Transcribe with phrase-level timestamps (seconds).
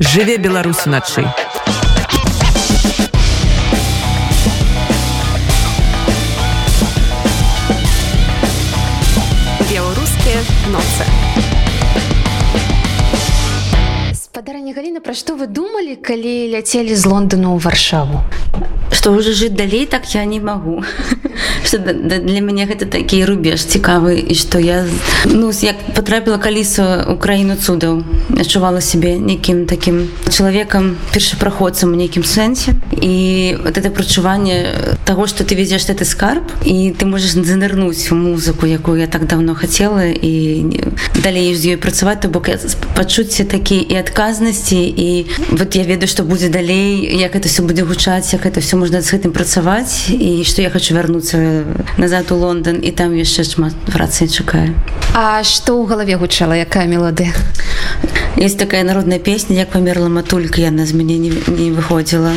[0.00, 1.24] жыве Беларусь уначы.
[9.70, 11.04] Беларускія ноцы.
[14.12, 18.20] Спадарня Галіна, пра што вы думалі, калі ляцелі з Лондону ў варшаву?
[18.92, 20.84] Што ўжо жыць далей так я не магу.
[21.66, 24.86] Што да- для мяне гэта такі рубеж цікавы і што я
[25.26, 28.06] ну як патрапіла каліса ў краіну цудаў
[28.38, 35.42] адчувала сябе нейкім такім чалавекам першапраходцам у нейкім сэнсе і вот это прачуванне таго што
[35.42, 40.06] ты везеш гэты скарб і ты можаш занырнуць у музыку якую я так давно хацела
[40.06, 40.62] і
[41.18, 42.46] далей з ёй працаваць то бок
[42.94, 47.82] пачуцці такі і адказнасці і вот я ведаю што будзе далей як это все будзе
[47.82, 51.55] гучаць як это все можна з гэтым працаваць і што я хочу вярнуцца
[51.96, 54.74] назад у Лондон і там яшчэ шмат працы чакаю
[55.14, 57.32] А што ў галаве гучала, якая мелодыя?
[58.36, 62.32] есть такая народная песня як памерла матулька яна з мяне не, не выходзіла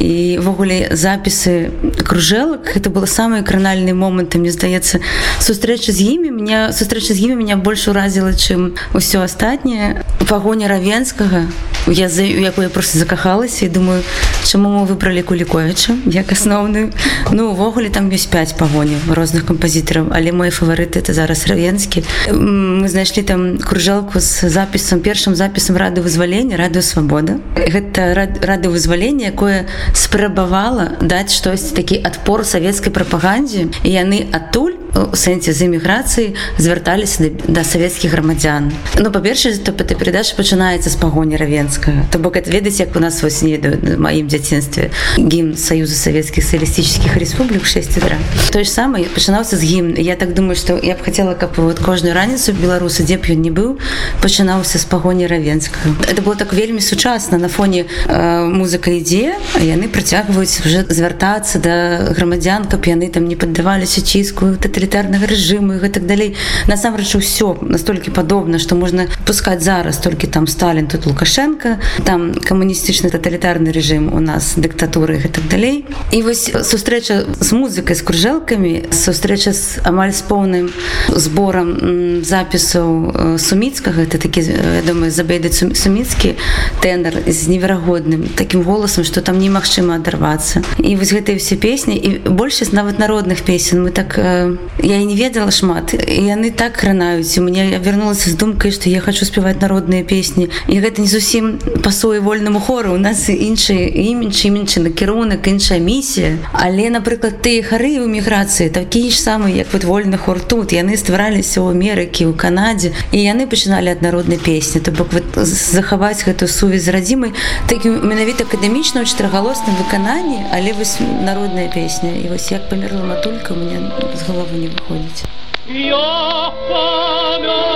[0.00, 1.70] і ввогуле запісы
[2.06, 5.00] кружэлак это было самыя кранальныя моманты мне здаецца
[5.40, 11.50] сустрэча з імі меня сустрэча з імі меня больш уразіла чым усё астатняе пагоня равенскага
[11.88, 14.02] я за у якую я просто закахалася і думаю
[14.44, 16.92] чаму мы выбралі куліковича як асноўную
[17.32, 22.88] ну увогуле там ёсць 5 пагоні розных кампазітараў але мой фаварыт это зараз равенскі мы
[22.92, 28.12] знайшлі там кружэлку з запісам першым запісам рады вызвалення радыё свабода гэта
[28.44, 29.64] рады вызвалення якое
[29.96, 37.24] спрабавала даць штось такі адпор савецкай прапагандзе і яны адтуль у сэнсе з эміграцыі звярталіся
[37.24, 42.36] да, да савецкіх грамадзян ну па-першае то эта перадача пачынаецца з пагоні равенскага то бок
[42.46, 43.58] ведаць як у нас вось не
[43.98, 48.16] маім дзяцінстве гімн саюза савецкіх сацыялістычных рэспублік 6 утра.
[48.52, 51.78] Той ж самае пачынаўся з гімн я так думаю што я б хацела каб вот
[51.78, 53.78] кожную раніцу беларусы дзе б ён не быў
[54.22, 59.88] пачынаўся з пагоні равенскага это было так вельмі сучасна на фоне э, музыка ідзе яны
[59.88, 66.06] працягваюць уже звяртацца да грамадзян каб яны там не паддаваліся ціску тоталітарнага рэжыму і гэтак
[66.08, 66.32] далей
[66.66, 73.12] насамрэч усё настолькі падобна што можна пускаць зараз толькі там сталін тут лукашенко там камуністычны
[73.12, 79.52] тоталітарны рэжым у нас дыктатуры гэтак далей і вось сустрэча з музыкай з кружэлкамі сустрэча
[79.52, 80.72] з амаль з поўным
[81.12, 86.40] зборам запісаў э, суміцкага это такі э, я думаю забейды суміцкі
[86.80, 92.08] тэндар з неверагодным таким голасам что там немагчыма адарвацца і вось гэтыя все песні і
[92.32, 96.72] большасць нават народных песен мы так э, я і не ведала шмат і яны так
[96.72, 101.00] кранаюць у мне я вярнулася з думкай што я хочу спяваць народныя песні і гэта
[101.00, 102.94] не зусім пасуе вольнаму хору.
[102.94, 109.10] У нас іншыя імідж імідж накірунак іншая місія але напрыклад тыя хары ў міграцыі такія
[109.10, 110.72] ж самыя як вот вольны хор тут.
[110.72, 115.36] Яны ствараліся ў Амерыкі ў Канадзе і яны пачыналі ад народнай песні то бок вот
[115.44, 117.34] захаваць гэтую сувязь з радзімай
[117.68, 122.16] такім менавіта акадэмічна чатыргалосным выкананні але вось народная песня.
[122.16, 125.24] І вось як памерла матулька мне з головы не выходзіць
[125.68, 127.69] Я померла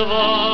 [0.00, 0.49] Of all.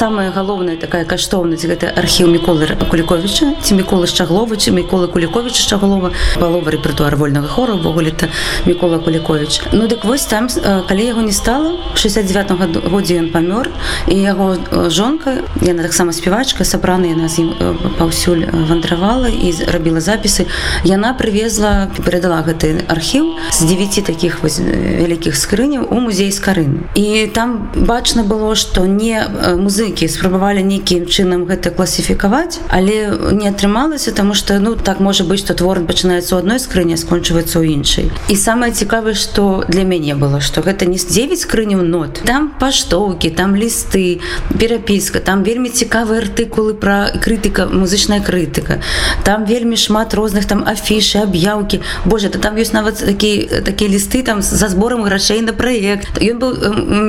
[0.00, 6.72] Самая галоўная такая каштоўнасць гэта архіў міколы куліковича ці міколы шчаглович міколы кулікович шчаглова палова
[6.72, 8.26] рэпертуар вольнага хору увогуле то
[8.64, 10.48] мікола кулікович ну дык вось там
[10.88, 13.68] калі яго не стала 69 году годзе ён памёр
[14.08, 14.56] і яго
[14.88, 17.52] жонка яна таксама спявачка сабраны яна з ім
[18.00, 20.46] паўсюль вандравала і рабіла запісы.
[20.84, 26.88] Яна прывезла перадала гэты архіў з 9 таких вось вялікіх скрыняў у музей скарын.
[26.94, 29.56] І там бачна было што не э,
[29.90, 35.40] музыкі спрабавалі нейкім чынам гэта класіфікаваць але не атрымалася тому что ну так можа быть
[35.40, 38.06] что твор пачынаецца у одной скрыні скончваецца ў іншай.
[38.30, 42.22] І самае цікавае что для мяне было что гэта не 9 скрыняў нот.
[42.24, 44.20] Там паштоўкі там лісты
[44.58, 48.78] перапіска там вельмі цікавыя артыкулы про крытыка музычная крытыка.
[49.24, 51.82] Там вельмі шмат розных там афішы аб'яўкі.
[52.04, 56.22] Боже то там ёсць нават такі такія лісты там за збором грашэй на праект.
[56.22, 56.50] Ён быў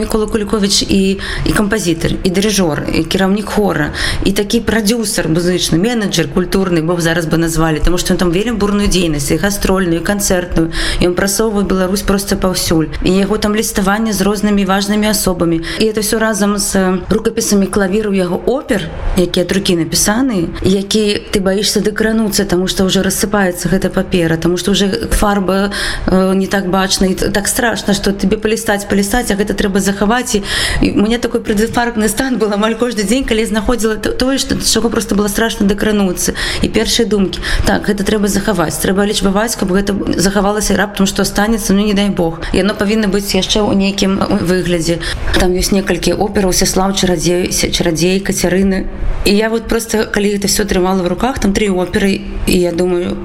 [0.01, 3.91] мікола кулікович і і кампазітар і дырыжор і кіраўнік хора
[4.23, 8.87] і такі прадюсер музычны менеджер культурны бо зараз бы назвалі тому что там вельмі бурную
[8.87, 10.71] дзейнасць і гастрольную канцэртную
[11.01, 16.01] ён прасоўваў Беларусь просто паўсюль і яго там ліставанне з рознымі важнымі асобамі і это
[16.01, 18.87] все разам з рукапісамі клавіру яго опер
[19.17, 24.71] якія друкі напісаны які ты баишься дакрануцца тому что уже рассыпаецца гэта папера тому что
[24.71, 25.71] уже фарба
[26.07, 30.35] э, не так бачна і так страшно что тебе палістаць палістаць а гэта трэба захаваць
[30.35, 30.43] і,
[30.81, 35.15] і мне такой предфарбны стан был амаль кожны дзень калі знаходзіла тое что чаго просто
[35.15, 36.37] было страшно дакрануцца.
[36.61, 41.73] І першыя думкі так гэта трэба захаваць трэба лічбаваць каб гэта захавалася раптам что останется
[41.73, 45.01] ну не дай бог яно павінна быць яшчэ ў нейкім выглядзе.
[45.41, 48.85] Там ёсць некалькі операў сяслав чарадзей чарадзей кацярыны.
[49.25, 52.71] І я вот просто калі это все трымала в руках там три оперы і я
[52.71, 53.17] думаю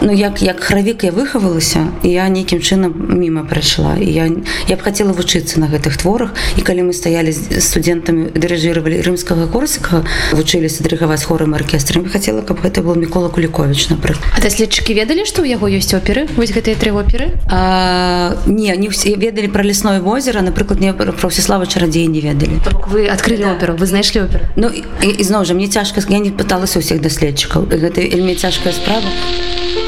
[0.00, 4.28] ну як як хравік я выхавалася я нейкім чынам мімо прайшла я
[4.68, 8.36] я б хацела вучыцца на гэтых творах і калі мы стаялі з студэнтамі
[8.76, 14.40] дырыжировали рымскага корсика вучыліся дырыгаваць хорым аркестрам хацела каб гэта был мікола кулікович напрыклад А
[14.40, 16.26] даследчыкі ведалі што ў яго ёсць оперы?
[16.36, 17.32] Вось гэтыя тры оперы?
[17.48, 22.60] А, не не ўсе ведалі пра лясное возера напрыклад не пра ўсеслава чарадзей не ведалі
[22.86, 23.76] вы адкрылі оперу.
[23.76, 27.68] Вы знайшлі оперы Ну і, і зноў жа мне цяжка я не пыталася ўсіх даследчыкаў
[27.72, 29.08] гэта вельмі цяжкая справа.
[29.08, 29.85] Ось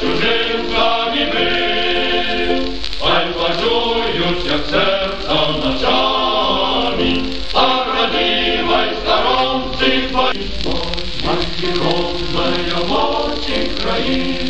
[0.00, 0.60] чужим
[1.26, 1.60] быть.
[3.02, 7.10] Ай, плачуют всех сердцем ночами,
[7.52, 10.50] А родимой сторонцы твоей.
[11.22, 14.49] Мать ровная мать и краина,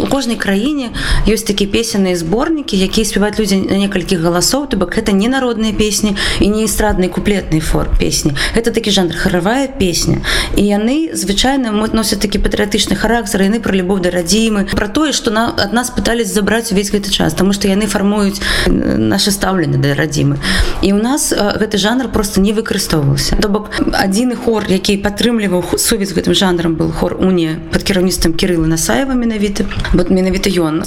[0.11, 0.91] кожнай краіне
[1.23, 5.71] ёсць такі песенныя зборнікі якія спяваюць людзі на некалькі галасоў то бок гэта не народныя
[5.71, 8.35] песні і не эстраднай куплетнай фор песні.
[8.55, 10.19] Это такі жанр харавая песня.
[10.59, 15.31] І яны звычайна носят такі патрыятычны характар яны пра любоў да радзімы про тое што
[15.31, 19.95] на ад нас пытались забраць увесь гэты час тому что яны фармуюць наше стаўленне да
[19.95, 20.37] радзімы.
[20.81, 23.39] І у нас гэты жанр просто не выкарыстоўваўся.
[23.39, 28.67] То бок адзіны хор які падтрымліваў сувязь гэтым жанрам был хор уне под кіраўніцтвам кирилла
[28.67, 29.63] насаева менавіта
[30.01, 30.81] вот менавіта ён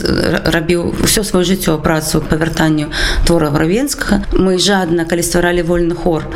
[0.51, 2.91] рабіў ўсё сваё жыццё працу па вяртанню
[3.23, 6.27] твора гравенскага мы жадна калі стваралі вольны хор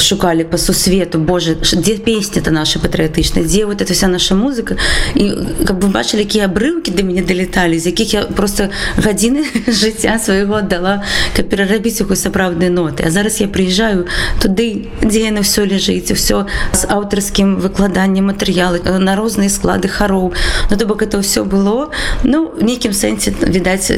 [0.00, 1.18] шукалі па сусвету.
[1.18, 4.76] Боже дзе песні это наша патрыятычна дзе вот это вся наша музыка?
[5.14, 5.28] І
[5.68, 10.64] каб вы бачылі якія абрыўкі да мяне далеталі з якіх я просто гадзіны жыцця свайго
[10.64, 11.04] аддала
[11.36, 13.04] каб перарабіць якой сапраўдныя ноты.
[13.06, 14.08] А зараз я прыязджаю
[14.40, 20.32] туды дзе яно все ляжыць все з аўтарскім выкладаннем матэрыялы на розныя склады хароў
[20.70, 21.90] Ну то бок это ўсё было
[22.24, 23.92] ну нейкім сэнсе відаць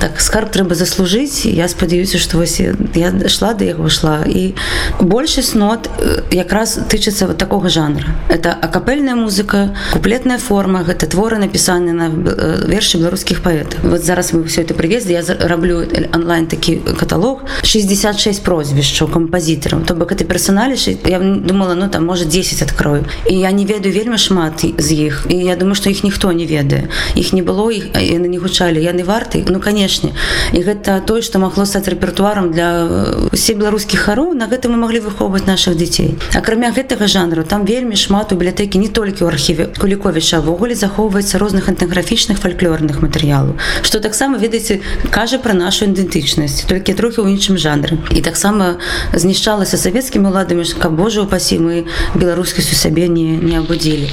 [0.00, 4.54] так скарб трэба заслужыць я спадзяюся што вось я дайшла да яго шла і
[5.00, 5.90] большасць нот
[6.30, 12.08] якраз тычыцца вот такога жанра это акапельная музыка куплетная форма гэта творы напісаны на
[12.66, 15.84] вершы беларускіх паэтаў вот зараз мы все это прывезлі я раблю
[16.14, 17.44] онлайн такі каталог.
[17.62, 23.34] 66 прозвішчаў кампазітарам то бок это персоналіш я думала ну там может 10 открою і
[23.34, 26.88] я не ведаю вельмі шмат з іх і я думаю что іх ніхто не ведае
[27.14, 30.12] іх не было іх яны не гучалі яны варты ну канешне
[30.52, 32.68] і гэта тое што магло стаць рэпертуарам для
[33.32, 36.18] усе беларускіх хароў на гэта мы маглі выхоўваць наших дзяцей.
[36.34, 41.38] Акрамя гэтага жанру там вельмі шмат у бібліятэкі не толькі ў архіве куліковіча ввогуле захоўваецца
[41.38, 47.56] розных этнаграфічных фальклорных матэрыялаў што таксама ведаеце кажа пра нашу ідэнтычнасць толькі трохі ў іншым
[47.56, 47.98] жанры.
[48.10, 48.76] І таксама
[49.14, 51.84] знішчалася савецкімі уладамі каб Божа упасі мы
[52.14, 54.10] беларускасць у сабе не не абудзілі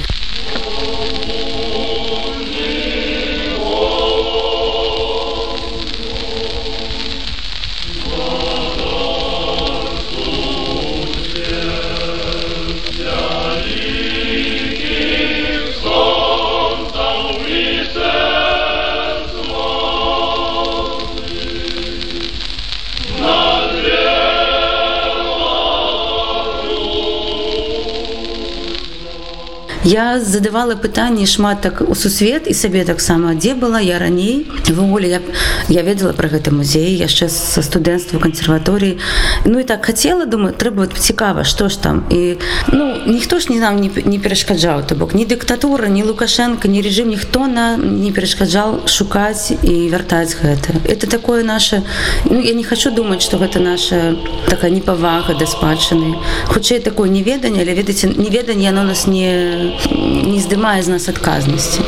[29.84, 33.34] я задавала пытанні шмат так у сусвет і сабе таксама.
[33.34, 34.46] Дзе была я раней?
[34.68, 35.20] Ввогуле я
[35.68, 38.98] я ведала про гэта музей яшчэ са студэнцтва кансерваторыі.
[39.44, 42.04] Ну і так хацела думаю трэба цікава што ж там.
[42.10, 42.36] І
[42.72, 45.14] ну ніхто ж не нам не, не перашкаджаў то бок.
[45.14, 50.80] Ні дыктатура ні лукашенко ні режим ніхто на не перашкаджаў шукаць і вяртаць гэта.
[50.88, 51.82] Это такое наше
[52.24, 54.16] ну, я не хочу думаць что гэта наша
[54.48, 56.16] такая непавага да спадчыны.
[56.48, 61.80] Хутчэй такое неведанне але ведаце неведанне оно нас не не здымае з нас адказнасці.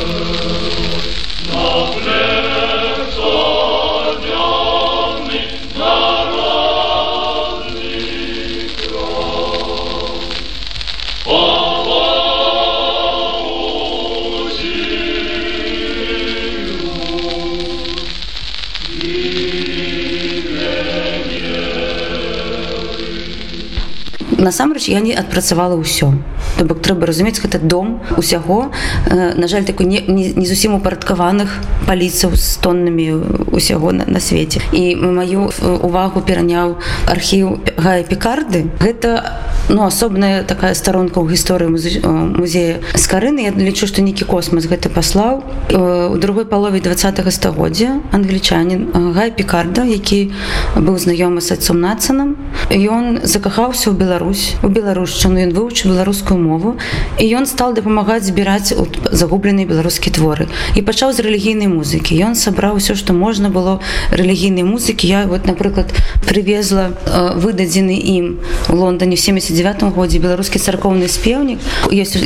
[24.46, 26.14] насамрэч я не адпрацавала ўсё
[26.56, 28.70] то бок трэба разумець гэта дом усяго
[29.10, 33.08] на жаль такой не, не, не зусім упарадкаваных паліцаў з тоннамі
[33.52, 40.74] усяго на, на свеце і маю увагу пераняў архіў гая пекарды гэта ну асобная такая
[40.74, 45.42] старонка ў гісторыі музея скарыны я лічу што нейкі космас гэта паслаў.
[45.70, 50.32] У другой палове два стагоддзя англічанин гай пекарда які
[50.76, 52.36] быў знаёмы з айцом нацанам
[52.70, 55.38] ён закахаўся ў Беларусь у беларушчыну.
[55.40, 56.76] Ён вывучыў беларускую мову.
[57.18, 58.74] І ён стал дапамагаць збіраць
[59.12, 60.46] загубленыя беларускія творы.
[60.74, 62.14] І пачаў з рэлігійнай музыкі.
[62.18, 63.80] Ён сабраў усё што можна было
[64.10, 65.06] рэлігійнай музыкі.
[65.06, 65.94] Я вот напрыклад
[66.26, 66.92] привезла
[67.36, 71.58] выдадзены ім у лондоне 70 79 годзе беларускі царкоўны спеўнік
[71.90, 72.16] есть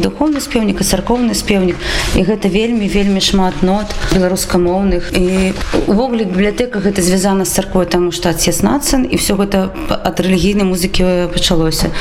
[0.00, 1.76] духовны спеўнік і царкоўны спеўнік.
[2.16, 5.12] І гэта вельмі вельмі шмат нот беларускамоўных.
[5.12, 5.52] І
[5.86, 10.64] увогуле бібліятэка гэта звязана з царквой таму што адцец нацын і все гэта ад рэлігійнай
[10.64, 11.92] музыкі пачалося.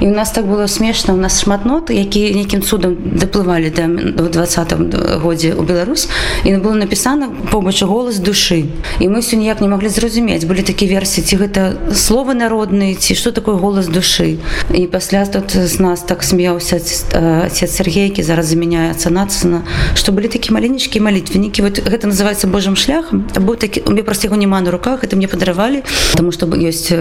[0.00, 3.86] І у нас так было смешна у нас шмат нот які нейкім цудам даплывалі да
[4.28, 4.90] двадцатым
[5.22, 6.08] годзе у Беларусь.
[6.44, 8.66] І было напісана побач голас душы.
[8.98, 11.62] І мы все ніяк не маглі зразумець былі такі версіі ці гэта
[11.94, 14.38] словы народныя ці что такое голас душы душы
[14.74, 19.62] і пасля тут з нас так смеяўся отец Сергейкі зараз замяняецца нацына
[19.94, 24.26] што былі такі маленечкі малітвеннікі вот гэта называется Божым шляхам быў такі у мне просто
[24.26, 25.82] яго няма на руках это мне падаравалі
[26.16, 26.92] тому чтобы ёсць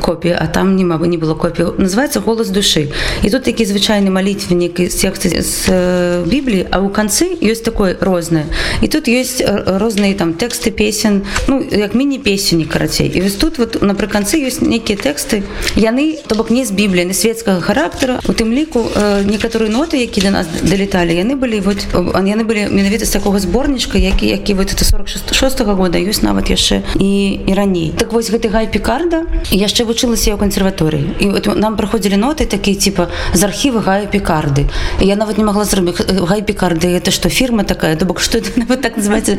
[0.00, 2.88] копія а там нема бы не было копію называется голас душы
[3.22, 8.46] і тут такі звычайны малітвеннік з тексты з бібліі а ў канцы ёсць такое рознае
[8.80, 13.82] і тут ёсць розныя там тэксты песен ну як міні-песенні карацей і вось тут вот
[13.82, 15.42] напрыканцы ёсць нейкія тэксты
[15.76, 18.86] яны то бок не з бібліі не светскага характара у тым ліку
[19.24, 21.78] некаторыя ноты які до нас далеталі яны былі вот
[22.14, 26.50] яны былі менавіта з такого зборнічка які які вот это 46 -го года ёсць нават
[26.50, 31.56] яшчэ і і раней так вось гэты гай пекарда яшчэ вучылася ў кансерваторыі і вот
[31.56, 34.66] нам праходзілі ноты такія типа з архіва гая пікарды
[35.00, 37.96] я нават не могла зрабіць гай пікарды это что фірма такая?
[37.96, 38.38] То бок что
[38.68, 39.38] вот так называется?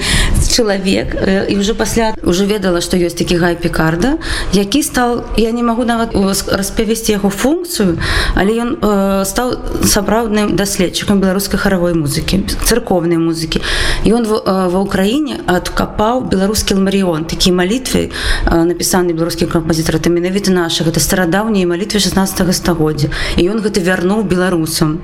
[0.55, 1.17] Чалавек
[1.49, 4.17] і уже пасля уже ведала что ёсць такі гай пікарда
[4.53, 6.09] які стал я не могу нават
[6.47, 7.97] распавесці яго функцыю
[8.35, 9.55] але ён э, стаў
[9.85, 13.61] сапраўдным даследчыкам беларускай харавой музыкі церковнай музыкі.
[14.05, 18.09] Ён ва ўкраіне адкапаў беларускі ламарыон такія малітвы
[18.49, 23.09] напісаны беларускі кампазітар это менавіта наша гэта старадаўнія малітвы 16 стагоддзя.
[23.37, 25.01] І ён гэта вярнуў беларусам.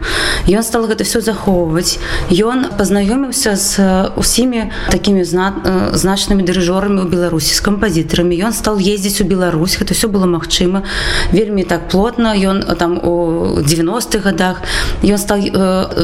[0.47, 1.99] Ён стал гэта все захоўваць.
[2.33, 5.53] Ён пазнаёміўся з усімі такімі зна
[5.93, 8.35] значнымі дырыжорамі ў беларусі з кампазітарамі.
[8.49, 10.83] Ён стал ездзіць у Беларусь гэта все было магчыма.
[11.31, 14.61] Вельмі так плотна ён там у 90-х годах.
[15.03, 15.39] Ён стал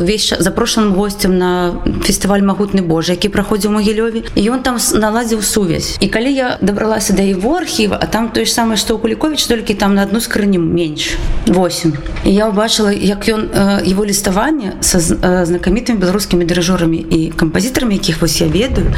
[0.04, 4.28] весь запрошаным гостцем на фестываль магутны Божа які праходзіў могілёве.
[4.36, 5.96] І ён там наладзіў сувязь.
[6.04, 9.48] І калі я дабралася да его архіва а там тое ж самае што у кулікович
[9.48, 11.16] толькі там на одну скрыню менш
[11.48, 11.94] 8
[12.26, 13.48] і я убачыла як ён
[13.88, 18.92] его ліставанне са знакамітымі беларускімі дырыжорамі і кампазітарамі якіх вось я ведаю.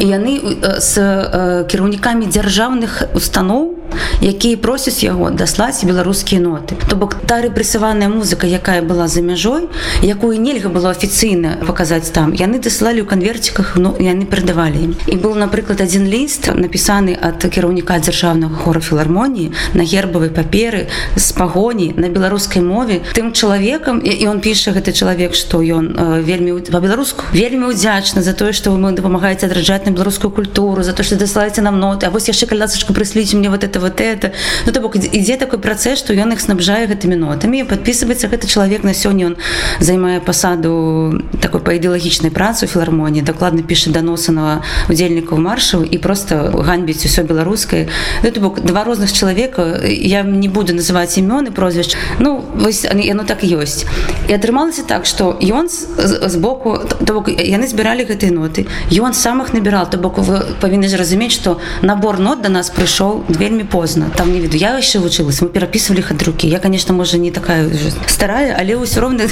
[0.00, 0.36] І яны
[0.84, 3.75] з кіраўнікамі дзяржаўных устаноў
[4.22, 9.68] якія просяць яго даслаць беларускія ноты то бок та рэпрэсаваная музыка якая была за мяжой
[10.02, 15.34] якую нельга было афіцыйна паказаць там яны дасылалі ў канверціках ну яны перадавалі і был
[15.34, 22.08] напрыклад один ліст напісаны ад кіраўніка дзяржаўнага хора філармоніі на гербавай паперы з пагоні на
[22.08, 23.02] беларускай мове.
[23.14, 28.52] Тым чалавекам і он піша гэты чалавек што ён вельмі па-беларуску вельмі удзячна за тое
[28.52, 32.06] што вы дапамагаеце адраджаць на беларускую культуру за то што дасылаеце нам ноты.
[32.06, 34.32] А вось яшчэ калясачку прысліць мне вот это вот это.
[34.66, 38.84] Ну то бок ідзе такой працэс што ён іх снабжае гэтымі нотамі подписывается гэты чалавек.
[38.84, 39.36] На сёння он
[39.80, 46.52] займае пасаду такой па ідэалагічнай працы філармоніі дакладна піша даносы на удзельнікаў маршаў і просто
[46.54, 47.88] ганьбіць усё беларускае.
[48.22, 53.44] Ну, бок два розных чалавека я не буду называць імёны прозвішч ну вось яно так
[53.44, 53.86] ёсць.
[54.28, 58.66] І атрымалася так что ён з боку то бок яны збіралі гэтыя ноты.
[58.90, 63.64] Ён самых набірал то бок вы павінны зразумець что набор нот до нас прыйшоў вельмі
[63.66, 64.10] поздно.
[64.16, 67.70] Там не веду я яшчэ вучылась мы перапісывалі ад руки я конечно можа не такая
[68.06, 69.28] старая але ўсё роўна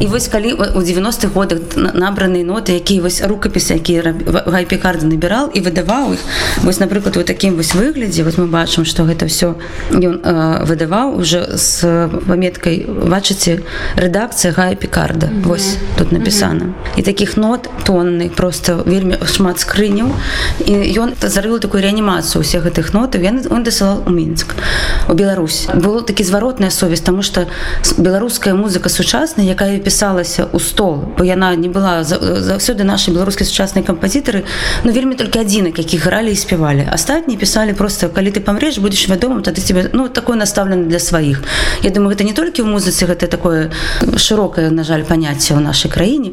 [0.00, 4.14] і вось калі у 90-х годах набраныя ноты якія вось рукапісы якія
[4.46, 6.22] гайпекарды набірал і выдаваў іх
[6.62, 9.56] вось напрыклад вот таким вось выглядзе вот мы бачым что гэта все
[9.90, 11.82] ён э, выдаваў уже с
[12.26, 13.62] паметкай бачыце
[13.96, 15.48] рэдакцыя гая пекарда mm -hmm.
[15.48, 16.98] вось тут напісана mm -hmm.
[16.98, 18.82] і таких нот тонны просто.
[18.86, 20.08] Вельмі шмат скрыняў
[20.66, 24.54] і ён зарыл такую реанімацыю усе гэтых нотаў я он дасылал у мінск
[25.08, 25.68] у Беларусь.
[25.74, 27.46] Было такі зваротная совесть тому что
[27.98, 33.84] беларуская музыка сучасная якая пісалася у стол бо яна не была заўсёды наши беларускія сучасныя
[33.84, 34.44] кампазітары
[34.84, 36.88] но вельмі толькі адзінак якіх гралі і спявалі.
[36.90, 41.42] Астатнія пісалі просто калі ты памреш будешь вядомым тады тебе ну такое наставлена для сваіх
[41.82, 43.70] Я думаю гэта не толькі ў музыцы гэта такое
[44.16, 46.32] шырокае на жаль паняцце ў нашай краіне.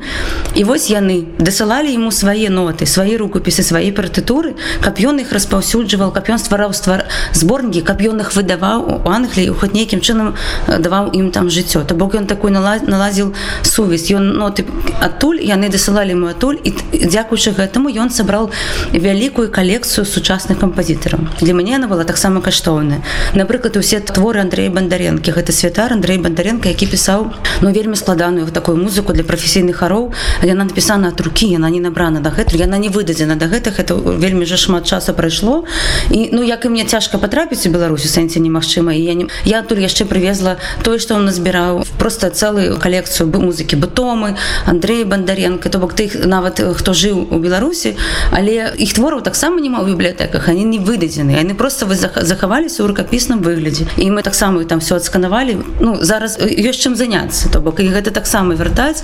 [0.55, 6.15] І вось яны дасылалі ему свае ноты свае рукопісы свае партытуры каб ён іх распаўсюджваў
[6.15, 10.33] каб ён ствараў ствар зборнікі каб ён іх выдаваў у Англіі хоць нейкім чынам
[10.67, 14.11] даваў ім там жыццё то бок ён такой наладзіў сувязь.
[14.11, 14.65] Ён ноты
[15.01, 18.51] адтуль яны дасылалі ему адтуль і дзякуючы гэтаму ён сабраў
[18.93, 21.19] вялікую калекцыю сучасных кампазітараў.
[21.41, 23.01] Для мяне она была таксама каштоўная.
[23.33, 28.77] Напрыклад усе творы Андрея бандаренкі гэта святар Андрей бандаренко які пісаў ну вельмі складаную такую
[28.77, 30.13] музыку для прафесійных хароў.
[30.43, 34.45] Яна напісана ад рукі яна не набрана дагэтуль яна не выдадзена да гэтых это вельмі
[34.45, 35.63] же шмат часу прайшло.
[36.09, 39.61] І ну як і мне цяжка патрапіць у беларусі сэнсе немагчыма і я не я
[39.61, 44.35] тут яшчэ прывезла тое што он назбіраў просто цэлую калекцыю бы музыкі бытомы
[44.65, 47.95] Андрей бандаренко то бок ты іх нават хто жыў у беларусі
[48.31, 52.87] але іх твораў таксама няма ў бібліятэках они не выдадзены яны просто вы захаваліся ў
[52.91, 57.79] рукапісным выглядзе і мы таксама там все адсканавалі ну зараз ёсць чым заняться то бок.
[57.79, 59.03] І гэта таксама вяртаць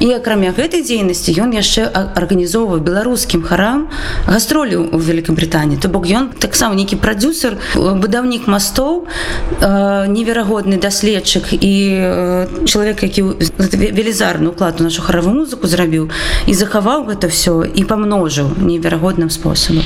[0.00, 3.88] і акрамя гэтай дзейнасці ён яшчэ арганізоўваў беларускім харам
[4.26, 6.96] гастролю у Великкабритані то бок ён таксама нейкі
[7.34, 9.06] прадюсер будаўнік мастоў
[9.60, 11.74] неверагодны даследчык і
[12.66, 13.22] чалавек які
[13.58, 16.10] велізарны уклад у нашу харавую музыку зрабіў
[16.46, 19.84] і захаваў гэта все і памножыў неверагодным спосабам.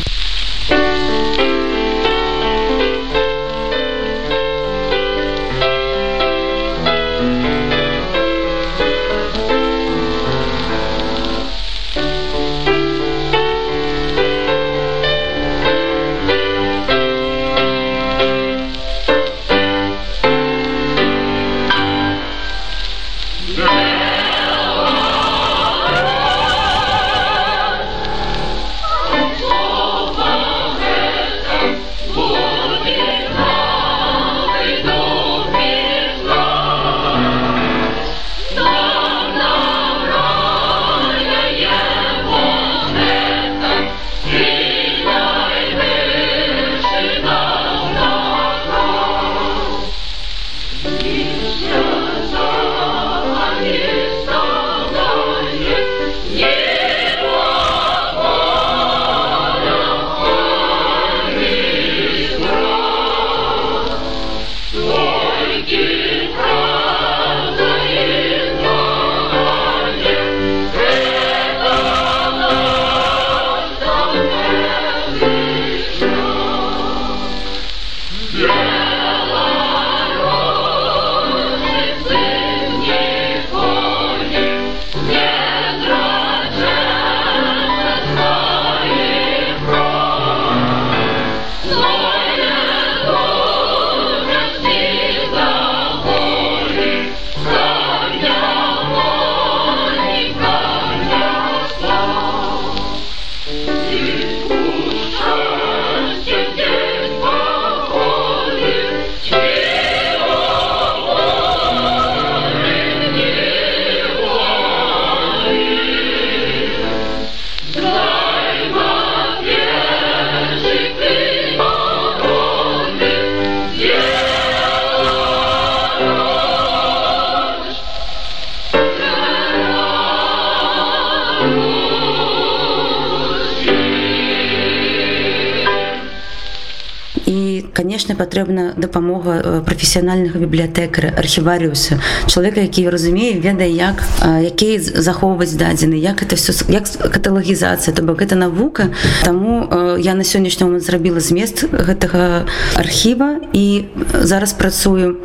[137.99, 141.99] Конечно патрэбна дапамога прафесіянальнага бібліятэкара архіварыуса
[142.31, 148.23] чалавека які разумее ведае як якія захоўваць дадзены як это все як каталагізацыя то бок
[148.23, 149.67] это навука таму
[149.99, 152.47] я на сённяшні момант зрабіла змест гэтага
[152.79, 155.19] архіва і зараз працую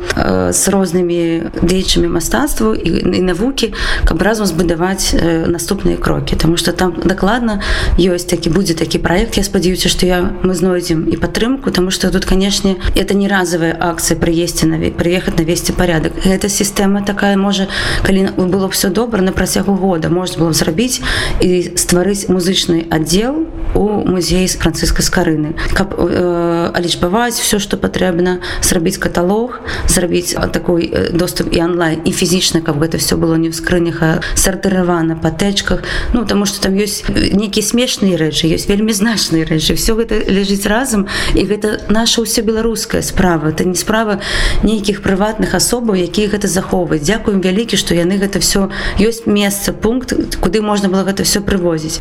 [0.50, 3.70] з рознымі дзеячамі мастацтву і, і навукі
[4.02, 5.14] каб разам збудаваць
[5.46, 7.62] наступныя крокі тому что там дакладна
[8.02, 9.38] ёсць такі будзе такі проект.
[9.38, 12.24] Я спадзяюся что я мы знойдзем і падтрымку тому что тут
[12.64, 17.68] канешне это не разовая акцыя прыесці на приехать навесці порядок эта сістэма такая можа
[18.02, 21.00] калі было все добра на працягу года можна было зрабіць
[21.40, 28.40] і стварыць музычны аддел у музеі з францыска скарыны каб э, алічбаваць все что патрэбна
[28.62, 33.54] зрабіць каталог зрабіць такой доступ і онлайн і фізічна каб гэта все было не в
[33.54, 39.44] скрынях сартыравана па тэчках ну тому что там ёсць нейкія смешныя рэчы ёсць вельмі значныя
[39.44, 43.48] рэчы все гэта ляжыць разам і гэта наша ўсё беларуская справа.
[43.48, 44.20] Это не справа
[44.62, 47.02] нейкіх прыватных асобаў якія гэта захоўваюць.
[47.02, 48.70] Дякуем вялікі што яны гэта все
[49.02, 51.98] ёсць месца пункт куды можна было гэта все прывозіць.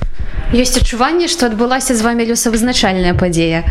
[0.54, 3.66] Ёсць адчуванне што адбылася з вами лёсавызначальная падзея?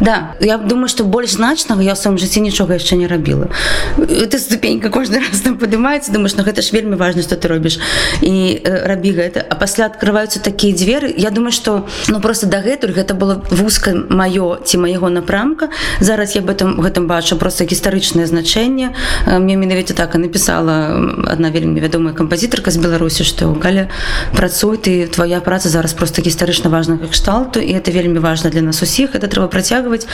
[0.00, 3.48] Да я думаю что больш значнага я ў сваім жыцці нічога яшчэ не рабіла.
[3.96, 7.80] Это ступенька кожны раз там падымаецца думаешь на гэта ж вельмі важно что ты робіш
[8.20, 9.40] і э, рабі гэта.
[9.40, 11.08] А пасля открываюцца такія дзверы.
[11.16, 15.72] Я думаю что ну просто дагэтуль гэта было вузка маё ці майго напрамка.
[16.00, 18.94] Зараз я об этом гэтым бачу просто гістарычнае значэнне.
[19.26, 20.98] Мне менавіта так і написала
[21.32, 23.88] одна вельмі вядомая кампазітарка з беларусі что каля
[24.36, 28.82] працуй ты твоя праца зараз просто гістарычна важнага кшталту і это вельмі важно для нас
[28.82, 30.06] усіх это трэба працягваць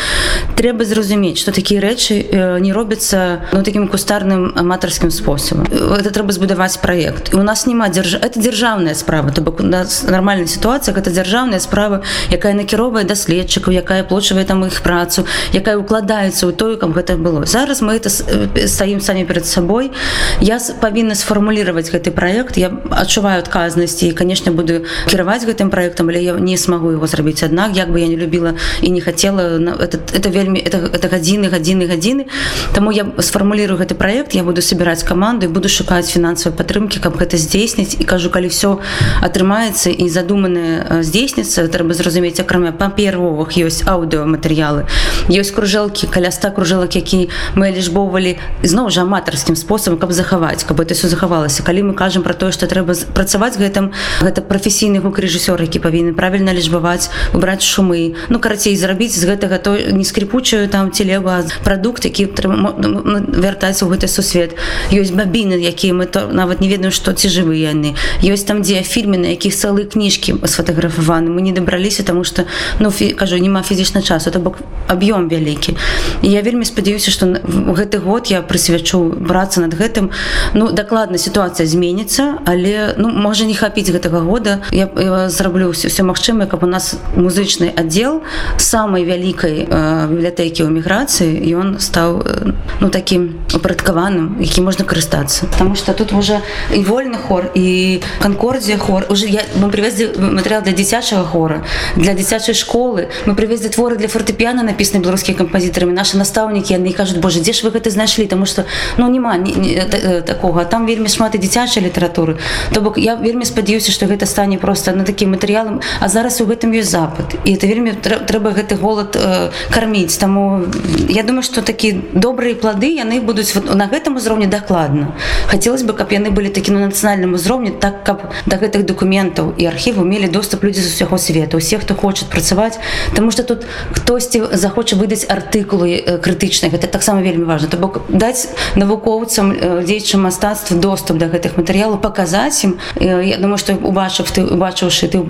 [0.57, 6.77] трэба зразумець что такія рэчы не робяцца ну таким кустарным аматарскім способам это трэба збудаваць
[6.77, 11.11] проект у нас няма дзярж это дзяржаўная справа то бок у нас нормальная ситуация гэта
[11.11, 16.97] дзяржаўная справа якая накіровая даследчыкаў якая плочвае там іх працу якая укладаецца ў тою каб
[16.97, 17.45] гэта было.
[17.45, 19.93] Зараз мы это стаім самі перед сабой
[20.41, 22.57] я павінна сфармулировать гэты проект.
[22.57, 27.43] Я адчуваю адказнасці і конечно буду кіраваць гэтым проектам але я не смогу его зрабіць
[27.43, 31.49] аднак як бы я не любила і не хотела это, это вельмі это, это гадзіны
[31.49, 32.27] гадзіны гадзіны
[32.73, 37.37] Таму я сфармулирую гэты проект я буду собирать команду буду шукаць фінансавай падтрымки каб гэта
[37.37, 38.79] здзейсніць і кажу калі все
[39.21, 44.87] атрымаецца і задуманное здзейсніцца трэба зразумець акрамя паперовых ёсць аўдыоматэрыялы
[45.29, 50.79] ёсць кружэлкі каля 100 кружэлак які мы лічбоўвалі зноў жа аматарскім способам каб захаваць каб
[50.79, 53.91] это все захавалася калі мы кажам про тое что трэба працаваць гэтым
[54.23, 59.59] гэта прафесійны гук рэжысёр які павінны правильно лічбаваць убраць шумы ну карацей зрабіць з гэтага
[59.59, 64.55] то не скрипучую там телега прадукт які вяртаецца ў гэты сусвет.
[64.95, 67.99] Ёсць бабіны якія мы то нават не ведаем што ці жывы яны.
[68.23, 72.47] Ёсць там дзе фільмы на якіх цэлы кніжкі сфотаграфаваны мы не дабраліся тому что
[72.79, 77.99] ну кажу няма фізічна часу то бок аб'ём вялікі і я вельмі спадзяюся что гэты
[77.99, 80.11] год я прысвячу брацца над гэтым.
[80.55, 84.61] Ну дакладна сітуацыя зменіцца але ну можа не хапіць гэтага года.
[84.71, 88.23] Я, я зраблю все все магчымае каб у нас музычны аддел
[88.57, 95.47] самой вялікай э, бібліятэкі ў міграцыі ён стаў э, ну таким упарадкаваным які можна карыстацца.
[95.47, 96.41] Потому что тут уже
[96.75, 99.07] і вольны хор і канкордзія хор.
[99.09, 101.65] Уже я мы привезли матэрыял для дзіцячага хора
[101.97, 103.09] для дзіцячай школы.
[103.27, 107.63] Мы привезли творы для фортепіяна напісаны беларускія кампазітарамі наши настаўнікі яны кажуць Боже дзе ж
[107.63, 108.67] вы гэта знайшлі тому что
[108.99, 112.43] ну няма не, не, э, такога там вельмі шмат і дзіцячай літаратуры
[112.75, 116.47] то бок я вельмі спадзяюся что гэта стане просто на таким матэрыялам а зараз у
[116.47, 117.39] гэтым ёсць запад.
[117.45, 120.19] І это вельмі трэба гэты голод э, карміць.
[120.19, 120.67] Таму
[121.09, 125.15] я думаю что такі добрыя плады яны будуць вот, на гэтым узроўні дакладна.
[125.47, 129.67] Хацелось бы каб яны былі такі на нацыянальным узроўні так каб да гэтых дакументаў і
[129.67, 131.59] архіву мелі доступ людзі з усяго свету.
[131.59, 132.79] Усе хто хочет працаваць.
[133.15, 136.75] Тому что тут хтосьці захоча выдаць артыкулы э, крытычных.
[136.75, 142.01] Это таксама вельмі важно то бок даць навукоўцам э, дзейчым мастацтва доступ до гэтых матэрыялаў
[142.01, 142.79] паказаць ім.
[142.97, 145.21] Э, я думаю что убачыў ты убачыўшы ты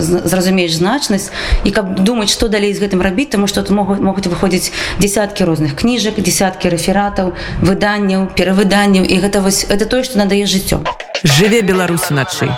[0.00, 1.30] зразумееш значнасць.
[1.64, 5.76] І каб думаць что далей з гэтым рабіць тому что могуць могуць выходзіць десяткі розных
[5.76, 9.04] кніжак десяткі рэфератаў выданняў перавыданняў.
[9.04, 10.80] І гэта вось это тое что надае жыццё.
[11.24, 12.50] Жыве беларусу начай